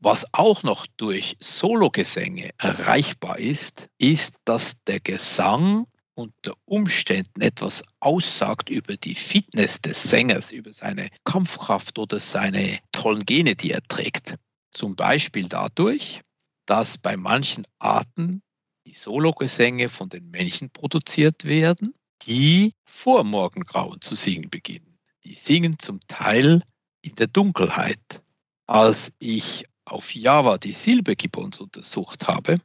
Was 0.00 0.26
auch 0.34 0.62
noch 0.64 0.86
durch 0.96 1.36
Sologesänge 1.38 2.50
erreichbar 2.58 3.38
ist, 3.38 3.88
ist, 3.98 4.36
dass 4.44 4.82
der 4.84 4.98
Gesang 4.98 5.86
unter 6.14 6.54
Umständen 6.64 7.40
etwas 7.40 7.84
aussagt 8.00 8.68
über 8.68 8.96
die 8.96 9.14
Fitness 9.14 9.80
des 9.80 10.02
Sängers, 10.02 10.52
über 10.52 10.72
seine 10.72 11.08
Kampfkraft 11.24 11.98
oder 11.98 12.20
seine 12.20 12.78
tollen 12.90 13.24
Gene, 13.24 13.54
die 13.54 13.70
er 13.70 13.82
trägt. 13.82 14.34
Zum 14.72 14.96
Beispiel 14.96 15.48
dadurch, 15.48 16.20
dass 16.66 16.98
bei 16.98 17.16
manchen 17.16 17.64
Arten 17.78 18.42
die 18.86 18.94
Sologesänge 18.94 19.88
von 19.88 20.08
den 20.08 20.30
Männchen 20.30 20.70
produziert 20.70 21.44
werden, 21.44 21.94
die 22.26 22.72
vor 22.84 23.24
Morgengrauen 23.24 24.00
zu 24.00 24.14
singen 24.14 24.50
beginnen. 24.50 24.91
Die 25.24 25.34
singen 25.34 25.78
zum 25.78 26.00
Teil 26.08 26.62
in 27.02 27.14
der 27.14 27.26
Dunkelheit. 27.26 28.22
Als 28.66 29.12
ich 29.18 29.64
auf 29.84 30.14
Java 30.14 30.58
die 30.58 30.72
Silbergibbons 30.72 31.60
untersucht 31.60 32.26
habe, 32.26 32.60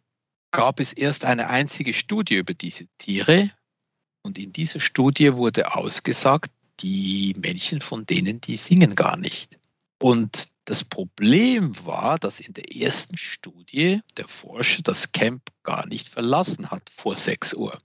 gab 0.52 0.80
es 0.80 0.94
erst 0.94 1.26
eine 1.26 1.50
einzige 1.50 1.94
Studie 1.94 2.36
über 2.36 2.54
diese 2.54 2.88
Tiere. 2.98 3.52
Und 4.24 4.38
in 4.38 4.54
dieser 4.54 4.80
Studie 4.80 5.36
wurde 5.36 5.76
ausgesagt, 5.76 6.52
die 6.80 7.34
Männchen 7.38 7.82
von 7.82 8.06
denen, 8.06 8.42
die 8.42 8.56
singen 8.56 8.96
gar 8.96 9.18
nicht. 9.18 9.58
Und 10.00 10.50
das 10.66 10.84
Problem 10.84 11.74
war, 11.86 12.20
dass 12.20 12.40
in 12.40 12.54
der 12.54 12.76
ersten 12.76 13.18
Studie 13.18 14.02
der 14.18 14.28
Forscher 14.28 14.84
das 14.84 15.12
Camp 15.12 15.42
gar 15.64 15.88
nicht 15.88 16.08
verlassen 16.08 16.70
hat 16.70 16.90
vor 16.90 17.18
6 17.18 17.54
Uhr. 17.56 17.78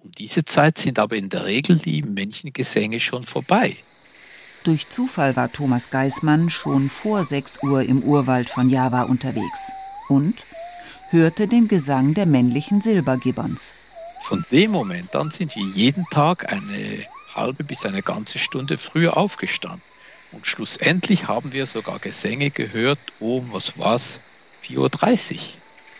Um 0.00 0.12
diese 0.12 0.44
Zeit 0.44 0.78
sind 0.78 1.00
aber 1.00 1.16
in 1.16 1.28
der 1.28 1.44
Regel 1.44 1.76
die 1.76 2.02
Männchengesänge 2.02 3.00
schon 3.00 3.24
vorbei. 3.24 3.76
Durch 4.62 4.88
Zufall 4.88 5.34
war 5.34 5.52
Thomas 5.52 5.90
Geismann 5.90 6.50
schon 6.50 6.88
vor 6.88 7.24
6 7.24 7.62
Uhr 7.64 7.82
im 7.82 8.02
Urwald 8.02 8.48
von 8.48 8.70
Java 8.70 9.02
unterwegs 9.02 9.72
und 10.08 10.44
hörte 11.10 11.48
den 11.48 11.66
Gesang 11.66 12.14
der 12.14 12.26
männlichen 12.26 12.80
Silbergibbons. 12.80 13.72
Von 14.22 14.44
dem 14.52 14.70
Moment 14.70 15.16
an 15.16 15.30
sind 15.30 15.56
wir 15.56 15.64
jeden 15.64 16.04
Tag 16.10 16.52
eine 16.52 17.04
halbe 17.34 17.64
bis 17.64 17.84
eine 17.84 18.02
ganze 18.02 18.38
Stunde 18.38 18.78
früher 18.78 19.16
aufgestanden. 19.16 19.82
Und 20.30 20.46
schlussendlich 20.46 21.26
haben 21.26 21.52
wir 21.52 21.66
sogar 21.66 21.98
Gesänge 21.98 22.50
gehört 22.50 22.98
um, 23.18 23.52
was 23.52 23.78
war's, 23.78 24.20
4.30 24.64 25.34
Uhr 25.34 25.40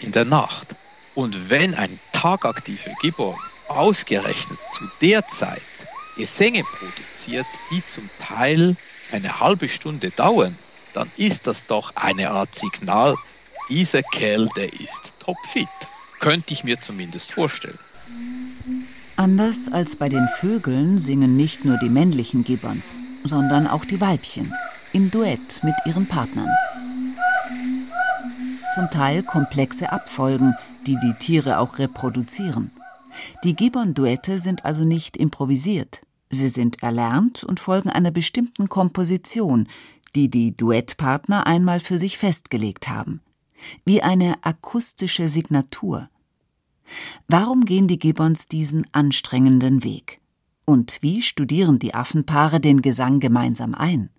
in 0.00 0.12
der 0.12 0.24
Nacht. 0.24 0.76
Und 1.14 1.50
wenn 1.50 1.74
ein 1.74 1.98
tagaktiver 2.12 2.92
Gibbon 3.00 3.34
ausgerechnet 3.68 4.58
zu 4.72 4.84
der 5.00 5.26
Zeit 5.28 5.62
Gesänge 6.16 6.64
produziert, 6.64 7.46
die 7.70 7.84
zum 7.87 8.10
Teil 8.18 8.76
eine 9.12 9.40
halbe 9.40 9.68
Stunde 9.68 10.10
dauern, 10.10 10.58
dann 10.92 11.10
ist 11.16 11.46
das 11.46 11.64
doch 11.66 11.92
eine 11.94 12.30
Art 12.30 12.54
Signal, 12.54 13.14
dieser 13.68 14.02
Kerl, 14.02 14.48
der 14.56 14.72
ist 14.72 15.12
topfit. 15.20 15.68
Könnte 16.20 16.52
ich 16.52 16.64
mir 16.64 16.80
zumindest 16.80 17.32
vorstellen. 17.32 17.78
Anders 19.16 19.70
als 19.70 19.96
bei 19.96 20.08
den 20.08 20.28
Vögeln 20.28 20.98
singen 20.98 21.37
nicht 21.37 21.64
nur 21.64 21.78
die 21.78 21.88
männlichen 21.88 22.44
Gibbons, 22.44 22.96
sondern 23.25 23.66
auch 23.66 23.84
die 23.84 24.00
Weibchen 24.00 24.52
im 24.92 25.10
Duett 25.10 25.62
mit 25.62 25.75
ihren 25.84 26.06
Partnern. 26.06 26.48
Zum 28.75 28.90
Teil 28.90 29.22
komplexe 29.22 29.92
Abfolgen, 29.92 30.54
die 30.87 30.96
die 31.00 31.14
Tiere 31.14 31.58
auch 31.58 31.78
reproduzieren. 31.78 32.70
Die 33.44 33.54
Gibbon-Duette 33.54 34.38
sind 34.38 34.64
also 34.64 34.84
nicht 34.84 35.16
improvisiert. 35.16 36.02
Sie 36.30 36.48
sind 36.48 36.82
erlernt 36.82 37.44
und 37.44 37.60
folgen 37.60 37.90
einer 37.90 38.10
bestimmten 38.10 38.68
Komposition, 38.68 39.68
die 40.14 40.28
die 40.28 40.56
Duettpartner 40.56 41.46
einmal 41.46 41.80
für 41.80 41.98
sich 41.98 42.18
festgelegt 42.18 42.88
haben. 42.88 43.20
Wie 43.84 44.02
eine 44.02 44.37
akustische 44.42 45.28
Signatur. 45.28 46.08
Warum 47.26 47.64
gehen 47.64 47.88
die 47.88 47.98
Gibbons 47.98 48.48
diesen 48.48 48.87
anstrengenden 48.92 49.84
Weg? 49.84 50.20
Und 50.64 50.98
wie 51.00 51.22
studieren 51.22 51.78
die 51.78 51.94
Affenpaare 51.94 52.60
den 52.60 52.82
Gesang 52.82 53.20
gemeinsam 53.20 53.75
ein? 53.75 54.10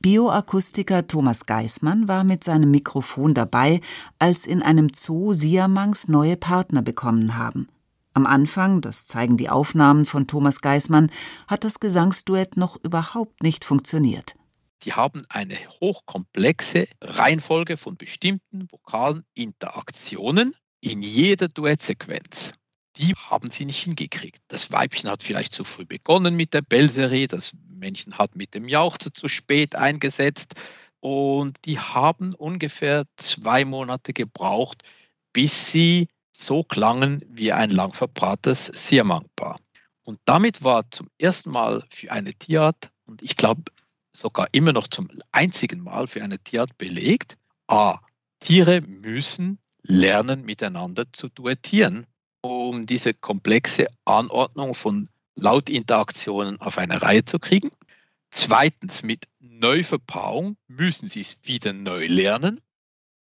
Bioakustiker 0.00 1.06
Thomas 1.06 1.44
Geismann 1.44 2.08
war 2.08 2.24
mit 2.24 2.42
seinem 2.42 2.70
Mikrofon 2.70 3.34
dabei, 3.34 3.82
als 4.18 4.46
in 4.46 4.62
einem 4.62 4.88
Zoo 4.94 5.34
Siamangs 5.34 6.08
neue 6.08 6.38
Partner 6.38 6.80
bekommen 6.80 7.36
haben. 7.36 7.68
Am 8.12 8.26
Anfang, 8.26 8.80
das 8.80 9.06
zeigen 9.06 9.36
die 9.36 9.48
Aufnahmen 9.48 10.06
von 10.06 10.26
Thomas 10.26 10.60
Geismann, 10.60 11.10
hat 11.46 11.64
das 11.64 11.80
Gesangsduett 11.80 12.56
noch 12.56 12.76
überhaupt 12.82 13.42
nicht 13.42 13.64
funktioniert. 13.64 14.34
Die 14.82 14.94
haben 14.94 15.22
eine 15.28 15.56
hochkomplexe 15.80 16.88
Reihenfolge 17.00 17.76
von 17.76 17.96
bestimmten 17.96 18.66
vokalen 18.70 19.24
Interaktionen 19.34 20.54
in 20.80 21.02
jeder 21.02 21.48
Duettsequenz 21.48 22.54
die 23.00 23.14
haben 23.14 23.50
sie 23.50 23.64
nicht 23.64 23.82
hingekriegt. 23.82 24.42
Das 24.48 24.72
Weibchen 24.72 25.10
hat 25.10 25.22
vielleicht 25.22 25.54
zu 25.54 25.64
früh 25.64 25.86
begonnen 25.86 26.36
mit 26.36 26.52
der 26.52 26.62
Bellserie, 26.62 27.28
das 27.28 27.52
Männchen 27.68 28.18
hat 28.18 28.36
mit 28.36 28.54
dem 28.54 28.68
Jauchzer 28.68 29.12
zu 29.12 29.26
spät 29.26 29.74
eingesetzt 29.74 30.54
und 31.00 31.56
die 31.64 31.78
haben 31.78 32.34
ungefähr 32.34 33.06
zwei 33.16 33.64
Monate 33.64 34.12
gebraucht, 34.12 34.82
bis 35.32 35.70
sie 35.70 36.08
so 36.32 36.62
klangen 36.62 37.24
wie 37.28 37.52
ein 37.52 37.70
lang 37.70 37.92
verbrates 37.92 38.66
Siamang-Paar. 38.66 39.58
Und 40.02 40.20
damit 40.24 40.64
war 40.64 40.90
zum 40.90 41.08
ersten 41.18 41.50
Mal 41.50 41.84
für 41.90 42.10
eine 42.12 42.34
Tierart, 42.34 42.90
und 43.06 43.22
ich 43.22 43.36
glaube 43.36 43.62
sogar 44.12 44.48
immer 44.52 44.72
noch 44.72 44.88
zum 44.88 45.08
einzigen 45.32 45.82
Mal 45.82 46.06
für 46.06 46.22
eine 46.22 46.38
Tierart 46.38 46.76
belegt, 46.78 47.36
a, 47.68 47.98
Tiere 48.40 48.80
müssen 48.80 49.58
lernen, 49.82 50.44
miteinander 50.44 51.04
zu 51.12 51.28
duettieren 51.28 52.06
um 52.40 52.86
diese 52.86 53.14
komplexe 53.14 53.86
Anordnung 54.04 54.74
von 54.74 55.08
Lautinteraktionen 55.36 56.60
auf 56.60 56.78
eine 56.78 57.02
Reihe 57.02 57.24
zu 57.24 57.38
kriegen. 57.38 57.70
Zweitens, 58.30 59.02
mit 59.02 59.26
Neuverpaarung 59.40 60.56
müssen 60.68 61.08
sie 61.08 61.20
es 61.20 61.40
wieder 61.44 61.72
neu 61.72 62.06
lernen. 62.06 62.60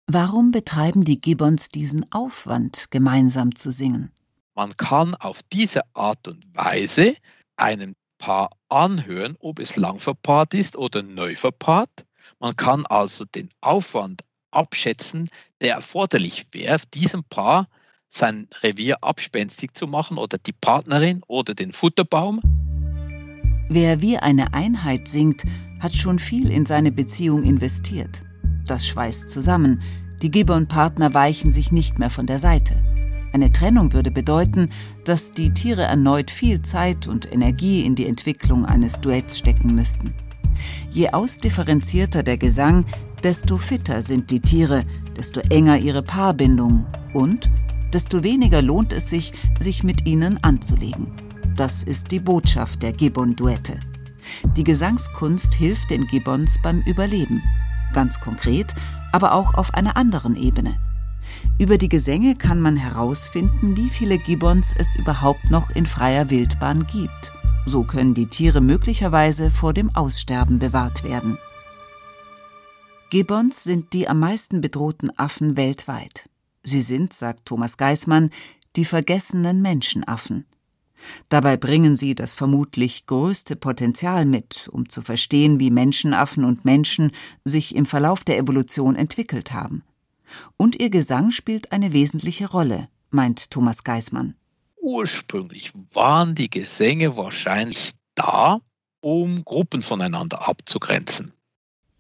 Warum 0.07 0.51
betreiben 0.51 1.05
die 1.05 1.21
Gibbons 1.21 1.69
diesen 1.69 2.11
Aufwand, 2.13 2.91
gemeinsam 2.91 3.55
zu 3.55 3.71
singen? 3.71 4.11
Man 4.55 4.77
kann 4.77 5.15
auf 5.15 5.41
diese 5.53 5.83
Art 5.95 6.29
und 6.29 6.45
Weise 6.55 7.15
einem 7.57 7.95
Paar 8.19 8.51
anhören, 8.69 9.37
ob 9.41 9.59
es 9.59 9.77
lang 9.77 9.99
verpaart 9.99 10.55
ist 10.55 10.77
oder 10.77 11.03
neu 11.03 11.35
verpaart. 11.37 12.05
Man 12.39 12.57
kann 12.57 12.85
also 12.87 13.25
den 13.25 13.49
Aufwand 13.61 14.23
abschätzen, 14.51 15.29
der 15.61 15.75
erforderlich 15.75 16.47
wäre, 16.53 16.79
diesem 16.93 17.25
Paar 17.25 17.67
sein 18.09 18.49
Revier 18.63 18.99
abspenstig 19.03 19.75
zu 19.75 19.87
machen 19.87 20.19
oder 20.19 20.39
die 20.39 20.53
Partnerin 20.53 21.23
oder 21.27 21.55
den 21.55 21.73
Futterbaum. 21.73 22.41
Wer 23.69 24.03
wie 24.03 24.19
eine 24.19 24.53
Einheit 24.53 25.09
singt, 25.09 25.45
hat 25.81 25.95
schon 25.95 26.19
viel 26.19 26.51
in 26.51 26.67
seine 26.67 26.93
Beziehung 26.93 27.43
investiert. 27.43 28.23
Das 28.73 28.87
schweißt 28.87 29.29
zusammen. 29.29 29.83
Die 30.23 30.31
Gibbon-Partner 30.31 31.13
weichen 31.13 31.53
sich 31.53 31.73
nicht 31.73 31.99
mehr 31.99 32.09
von 32.09 32.27
der 32.27 32.39
Seite. 32.39 32.75
Eine 33.35 33.53
Trennung 33.53 33.93
würde 33.93 34.11
bedeuten, 34.11 34.71
dass 35.05 35.33
die 35.33 35.53
Tiere 35.53 35.83
erneut 35.83 36.31
viel 36.31 36.63
Zeit 36.63 37.07
und 37.07 37.31
Energie 37.31 37.85
in 37.85 37.97
die 37.97 38.07
Entwicklung 38.07 38.65
eines 38.65 38.99
Duetts 38.99 39.37
stecken 39.37 39.75
müssten. 39.75 40.15
Je 40.91 41.11
ausdifferenzierter 41.11 42.23
der 42.23 42.39
Gesang, 42.39 42.87
desto 43.23 43.59
fitter 43.59 44.01
sind 44.01 44.31
die 44.31 44.41
Tiere, 44.41 44.85
desto 45.19 45.41
enger 45.41 45.77
ihre 45.77 46.03
Paarbindung 46.03 46.87
und 47.13 47.51
desto 47.93 48.23
weniger 48.23 48.63
lohnt 48.63 48.95
es 48.95 49.11
sich, 49.11 49.35
sich 49.61 49.85
mit 49.85 50.07
ihnen 50.07 50.43
anzulegen. 50.43 51.09
Das 51.57 51.83
ist 51.83 52.11
die 52.11 52.21
Botschaft 52.21 52.81
der 52.83 52.95
Gibbon-Duette. 52.95 53.79
Die 54.57 54.65
Gesangskunst 54.65 55.53
hilft 55.53 55.91
den 55.91 56.07
Gibbons 56.07 56.57
beim 56.63 56.81
Überleben. 56.87 57.43
Ganz 57.93 58.21
konkret, 58.21 58.75
aber 59.13 59.33
auch 59.33 59.55
auf 59.55 59.75
einer 59.75 59.97
anderen 59.97 60.37
Ebene. 60.37 60.79
Über 61.59 61.79
die 61.79 61.89
Gesänge 61.89 62.35
kann 62.35 62.61
man 62.61 62.77
herausfinden, 62.77 63.77
wie 63.77 63.89
viele 63.89 64.19
Gibbons 64.19 64.75
es 64.77 64.95
überhaupt 64.95 65.51
noch 65.51 65.71
in 65.71 65.87
freier 65.87 66.31
Wildbahn 66.31 66.87
gibt. 66.87 67.33
So 67.67 67.85
können 67.85 68.15
die 68.15 68.27
Tiere 68.27 68.61
möglicherweise 68.61 69.51
vor 69.51 69.73
dem 69.73 69.95
Aussterben 69.95 70.59
bewahrt 70.59 71.05
werden. 71.05 71.39
Gibbons 73.11 73.63
sind 73.63 73.93
die 73.93 74.09
am 74.09 74.21
meisten 74.21 74.61
bedrohten 74.61 75.17
Affen 75.19 75.57
weltweit. 75.57 76.29
Sie 76.63 76.83
sind, 76.83 77.13
sagt 77.13 77.47
Thomas 77.47 77.77
Geismann, 77.77 78.31
die 78.75 78.85
vergessenen 78.85 79.61
Menschenaffen. 79.61 80.47
Dabei 81.29 81.57
bringen 81.57 81.97
sie 81.97 82.15
das 82.15 82.35
vermutlich 82.35 83.07
größte 83.07 83.57
Potenzial 83.57 84.25
mit, 84.25 84.69
um 84.71 84.89
zu 84.89 85.03
verstehen, 85.03 85.61
wie 85.61 85.71
Menschenaffen 85.71 86.45
und 86.45 86.65
Menschen 86.65 87.13
sich 87.45 87.75
im 87.75 87.87
Verlauf 87.87 88.25
der 88.25 88.39
Evolution 88.39 88.97
entwickelt 88.97 89.53
haben. 89.53 89.83
Und 90.57 90.81
ihr 90.81 90.91
Gesang 90.91 91.31
spielt 91.31 91.73
eine 91.73 91.93
wesentliche 91.93 92.49
Rolle, 92.49 92.89
meint 93.11 93.51
Thomas 93.51 93.85
Geismann. 93.85 94.35
Ursprünglich 94.77 95.73
waren 95.93 96.35
die 96.35 96.51
Gesänge 96.51 97.17
wahrscheinlich 97.17 97.93
da, 98.15 98.61
um 99.01 99.45
Gruppen 99.45 99.83
voneinander 99.83 100.49
abzugrenzen. 100.49 101.33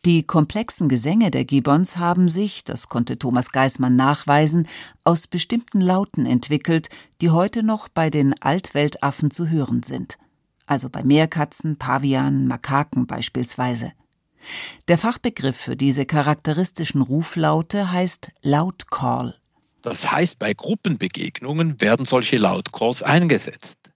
Die 0.04 0.24
komplexen 0.24 0.88
Gesänge 0.88 1.30
der 1.30 1.44
Gibbons 1.44 1.96
haben 1.96 2.28
sich, 2.28 2.64
das 2.64 2.88
konnte 2.88 3.20
Thomas 3.20 3.52
Geismann 3.52 3.94
nachweisen, 3.94 4.66
aus 5.04 5.28
bestimmten 5.28 5.80
Lauten 5.80 6.26
entwickelt, 6.26 6.88
die 7.20 7.30
heute 7.30 7.62
noch 7.62 7.88
bei 7.88 8.10
den 8.10 8.34
Altweltaffen 8.42 9.30
zu 9.30 9.48
hören 9.48 9.84
sind. 9.84 10.18
Also 10.66 10.90
bei 10.90 11.04
Meerkatzen, 11.04 11.76
Pavianen, 11.76 12.48
Makaken 12.48 13.06
beispielsweise. 13.06 13.92
Der 14.88 14.98
Fachbegriff 14.98 15.56
für 15.56 15.76
diese 15.76 16.04
charakteristischen 16.04 17.00
Ruflaute 17.00 17.92
heißt 17.92 18.32
Lautcall. 18.42 19.38
Das 19.82 20.10
heißt, 20.10 20.40
bei 20.40 20.52
Gruppenbegegnungen 20.52 21.80
werden 21.80 22.06
solche 22.06 22.38
Lautcalls 22.38 23.04
eingesetzt. 23.04 23.92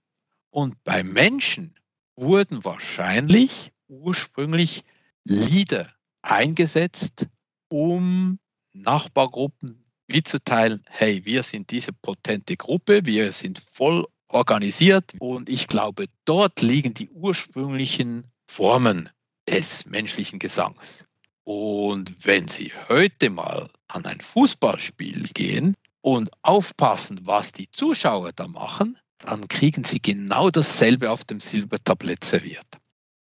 Und 0.51 0.81
bei 0.85 1.03
Menschen 1.03 1.75
wurden 2.15 2.63
wahrscheinlich 2.63 3.73
ursprünglich 3.89 4.83
Lieder 5.25 5.96
eingesetzt, 6.29 7.27
um 7.69 8.39
Nachbargruppen 8.73 9.85
mitzuteilen, 10.07 10.81
hey, 10.89 11.25
wir 11.25 11.43
sind 11.43 11.71
diese 11.71 11.93
potente 11.93 12.55
Gruppe, 12.55 13.01
wir 13.05 13.31
sind 13.31 13.59
voll 13.59 14.07
organisiert 14.29 15.13
und 15.19 15.49
ich 15.49 15.67
glaube, 15.67 16.05
dort 16.25 16.61
liegen 16.61 16.93
die 16.93 17.09
ursprünglichen 17.09 18.25
Formen 18.45 19.09
des 19.47 19.85
menschlichen 19.85 20.39
Gesangs. 20.39 21.05
Und 21.43 22.25
wenn 22.25 22.47
Sie 22.47 22.73
heute 22.89 23.29
mal 23.29 23.69
an 23.87 24.05
ein 24.05 24.19
Fußballspiel 24.19 25.29
gehen 25.33 25.75
und 26.01 26.29
aufpassen, 26.41 27.21
was 27.23 27.53
die 27.53 27.71
Zuschauer 27.71 28.33
da 28.33 28.47
machen, 28.47 28.97
dann 29.19 29.47
kriegen 29.47 29.83
Sie 29.83 30.01
genau 30.01 30.49
dasselbe 30.49 31.09
auf 31.09 31.23
dem 31.23 31.39
Silbertablett 31.39 32.23
serviert. 32.23 32.67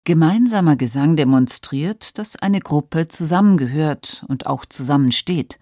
Gemeinsamer 0.06 0.76
Gesang 0.76 1.16
demonstriert, 1.16 2.18
dass 2.18 2.36
eine 2.36 2.60
Gruppe 2.60 3.08
zusammengehört 3.08 4.22
und 4.28 4.46
auch 4.46 4.66
zusammensteht. 4.66 5.58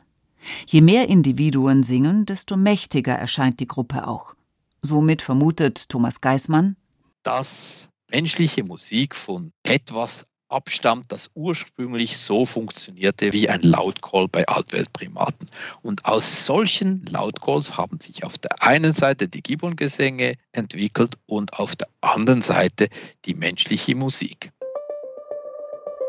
Je 0.66 0.80
mehr 0.80 1.08
Individuen 1.08 1.84
singen, 1.84 2.26
desto 2.26 2.56
mächtiger 2.56 3.14
erscheint 3.14 3.60
die 3.60 3.68
Gruppe 3.68 4.08
auch. 4.08 4.34
Somit 4.82 5.22
vermutet 5.22 5.88
Thomas 5.88 6.20
Geismann, 6.20 6.76
dass 7.22 7.88
menschliche 8.10 8.64
Musik 8.64 9.14
von 9.14 9.52
etwas 9.62 10.26
abstammt, 10.52 11.06
das 11.10 11.30
ursprünglich 11.34 12.18
so 12.18 12.46
funktionierte 12.46 13.32
wie 13.32 13.48
ein 13.48 13.62
Lautcall 13.62 14.28
bei 14.28 14.46
Altweltprimaten. 14.46 15.48
Und 15.82 16.04
aus 16.04 16.46
solchen 16.46 17.04
Lautcalls 17.06 17.76
haben 17.76 17.98
sich 18.00 18.24
auf 18.24 18.38
der 18.38 18.62
einen 18.62 18.94
Seite 18.94 19.28
die 19.28 19.42
Gibbon-Gesänge 19.42 20.34
entwickelt 20.52 21.16
und 21.26 21.54
auf 21.54 21.76
der 21.76 21.88
anderen 22.00 22.42
Seite 22.42 22.88
die 23.24 23.34
menschliche 23.34 23.94
Musik. 23.94 24.50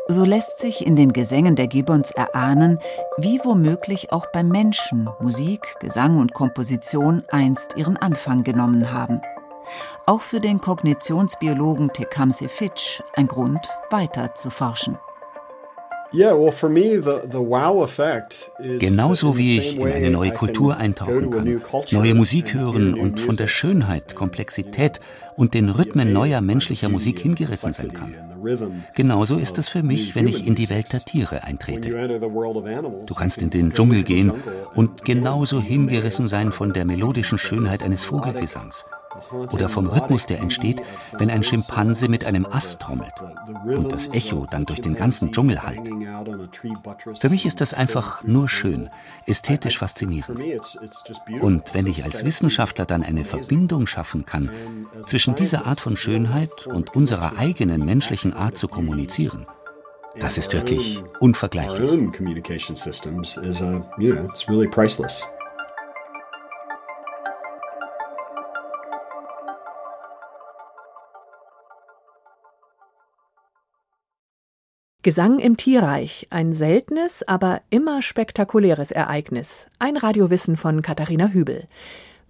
So 0.06 0.26
lässt 0.26 0.58
sich 0.58 0.84
in 0.84 0.96
den 0.96 1.14
Gesängen 1.14 1.56
der 1.56 1.66
Gibbons 1.66 2.10
erahnen, 2.10 2.78
wie 3.16 3.40
womöglich 3.42 4.12
auch 4.12 4.26
beim 4.32 4.48
Menschen 4.48 5.08
Musik, 5.18 5.76
Gesang 5.80 6.18
und 6.18 6.34
Komposition 6.34 7.22
einst 7.30 7.76
ihren 7.78 7.96
Anfang 7.96 8.44
genommen 8.44 8.92
haben. 8.92 9.22
Auch 10.06 10.20
für 10.20 10.40
den 10.40 10.60
Kognitionsbiologen 10.60 11.92
Tecumseh 11.92 12.48
Fitch 12.48 13.02
ein 13.14 13.26
Grund, 13.26 13.68
weiter 13.90 14.34
zu 14.34 14.50
forschen. 14.50 14.98
Genauso 18.78 19.36
wie 19.36 19.58
ich 19.58 19.76
in 19.76 19.88
eine 19.88 20.10
neue 20.10 20.30
Kultur 20.30 20.76
eintauchen 20.76 21.30
kann, 21.30 21.60
neue 21.90 22.14
Musik 22.14 22.54
hören 22.54 22.94
und 22.94 23.18
von 23.18 23.36
der 23.36 23.48
Schönheit, 23.48 24.14
Komplexität 24.14 25.00
und 25.36 25.54
den 25.54 25.68
Rhythmen 25.68 26.12
neuer 26.12 26.40
menschlicher 26.40 26.88
Musik 26.88 27.18
hingerissen 27.18 27.72
sein 27.72 27.92
kann. 27.92 28.14
Genauso 28.94 29.38
ist 29.38 29.58
es 29.58 29.68
für 29.68 29.82
mich, 29.82 30.14
wenn 30.14 30.28
ich 30.28 30.46
in 30.46 30.54
die 30.54 30.70
Welt 30.70 30.92
der 30.92 31.00
Tiere 31.00 31.42
eintrete. 31.42 31.90
Du 31.90 33.14
kannst 33.14 33.42
in 33.42 33.50
den 33.50 33.72
Dschungel 33.72 34.04
gehen 34.04 34.32
und 34.76 35.04
genauso 35.04 35.60
hingerissen 35.60 36.28
sein 36.28 36.52
von 36.52 36.72
der 36.72 36.84
melodischen 36.84 37.38
Schönheit 37.38 37.82
eines 37.82 38.04
Vogelgesangs 38.04 38.84
oder 39.52 39.68
vom 39.68 39.86
Rhythmus, 39.86 40.26
der 40.26 40.40
entsteht, 40.40 40.82
wenn 41.18 41.30
ein 41.30 41.42
Schimpanse 41.42 42.08
mit 42.08 42.24
einem 42.24 42.46
Ast 42.46 42.80
trommelt 42.80 43.12
und 43.64 43.92
das 43.92 44.08
Echo 44.08 44.46
dann 44.50 44.66
durch 44.66 44.80
den 44.80 44.94
ganzen 44.94 45.32
Dschungel 45.32 45.62
hallt. 45.62 45.88
Für 47.18 47.30
mich 47.30 47.46
ist 47.46 47.60
das 47.60 47.74
einfach 47.74 48.22
nur 48.24 48.48
schön, 48.48 48.90
ästhetisch 49.26 49.78
faszinierend. 49.78 50.40
Und 51.40 51.74
wenn 51.74 51.86
ich 51.86 52.04
als 52.04 52.24
Wissenschaftler 52.24 52.86
dann 52.86 53.02
eine 53.02 53.24
Verbindung 53.24 53.86
schaffen 53.86 54.24
kann 54.24 54.50
zwischen 55.02 55.34
dieser 55.34 55.66
Art 55.66 55.80
von 55.80 55.96
Schönheit 55.96 56.66
und 56.66 56.94
unserer 56.94 57.38
eigenen 57.38 57.84
menschlichen 57.84 58.32
Art 58.32 58.56
zu 58.56 58.68
kommunizieren, 58.68 59.46
das 60.20 60.38
ist 60.38 60.52
wirklich 60.52 61.02
unvergleichlich. 61.18 61.90
Gesang 75.04 75.38
im 75.38 75.58
Tierreich, 75.58 76.28
ein 76.30 76.54
seltenes, 76.54 77.22
aber 77.28 77.60
immer 77.68 78.00
spektakuläres 78.00 78.90
Ereignis. 78.90 79.66
Ein 79.78 79.98
Radiowissen 79.98 80.56
von 80.56 80.80
Katharina 80.80 81.28
Hübel. 81.28 81.68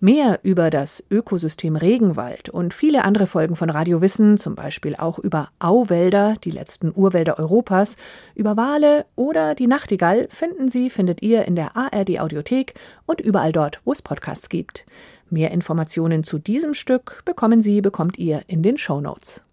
Mehr 0.00 0.40
über 0.42 0.70
das 0.70 1.04
Ökosystem 1.08 1.76
Regenwald 1.76 2.48
und 2.48 2.74
viele 2.74 3.04
andere 3.04 3.28
Folgen 3.28 3.54
von 3.54 3.70
Radiowissen, 3.70 4.38
zum 4.38 4.56
Beispiel 4.56 4.96
auch 4.96 5.20
über 5.20 5.50
Auwälder, 5.60 6.34
die 6.42 6.50
letzten 6.50 6.90
Urwälder 6.92 7.38
Europas, 7.38 7.96
über 8.34 8.56
Wale 8.56 9.06
oder 9.14 9.54
die 9.54 9.68
Nachtigall, 9.68 10.26
finden 10.28 10.68
Sie, 10.68 10.90
findet 10.90 11.22
ihr 11.22 11.44
in 11.44 11.54
der 11.54 11.76
ARD 11.76 12.18
Audiothek 12.18 12.74
und 13.06 13.20
überall 13.20 13.52
dort, 13.52 13.80
wo 13.84 13.92
es 13.92 14.02
Podcasts 14.02 14.48
gibt. 14.48 14.84
Mehr 15.30 15.52
Informationen 15.52 16.24
zu 16.24 16.40
diesem 16.40 16.74
Stück 16.74 17.22
bekommen 17.24 17.62
Sie, 17.62 17.80
bekommt 17.80 18.18
ihr 18.18 18.42
in 18.48 18.64
den 18.64 18.78
Show 18.78 19.00
Notes. 19.00 19.43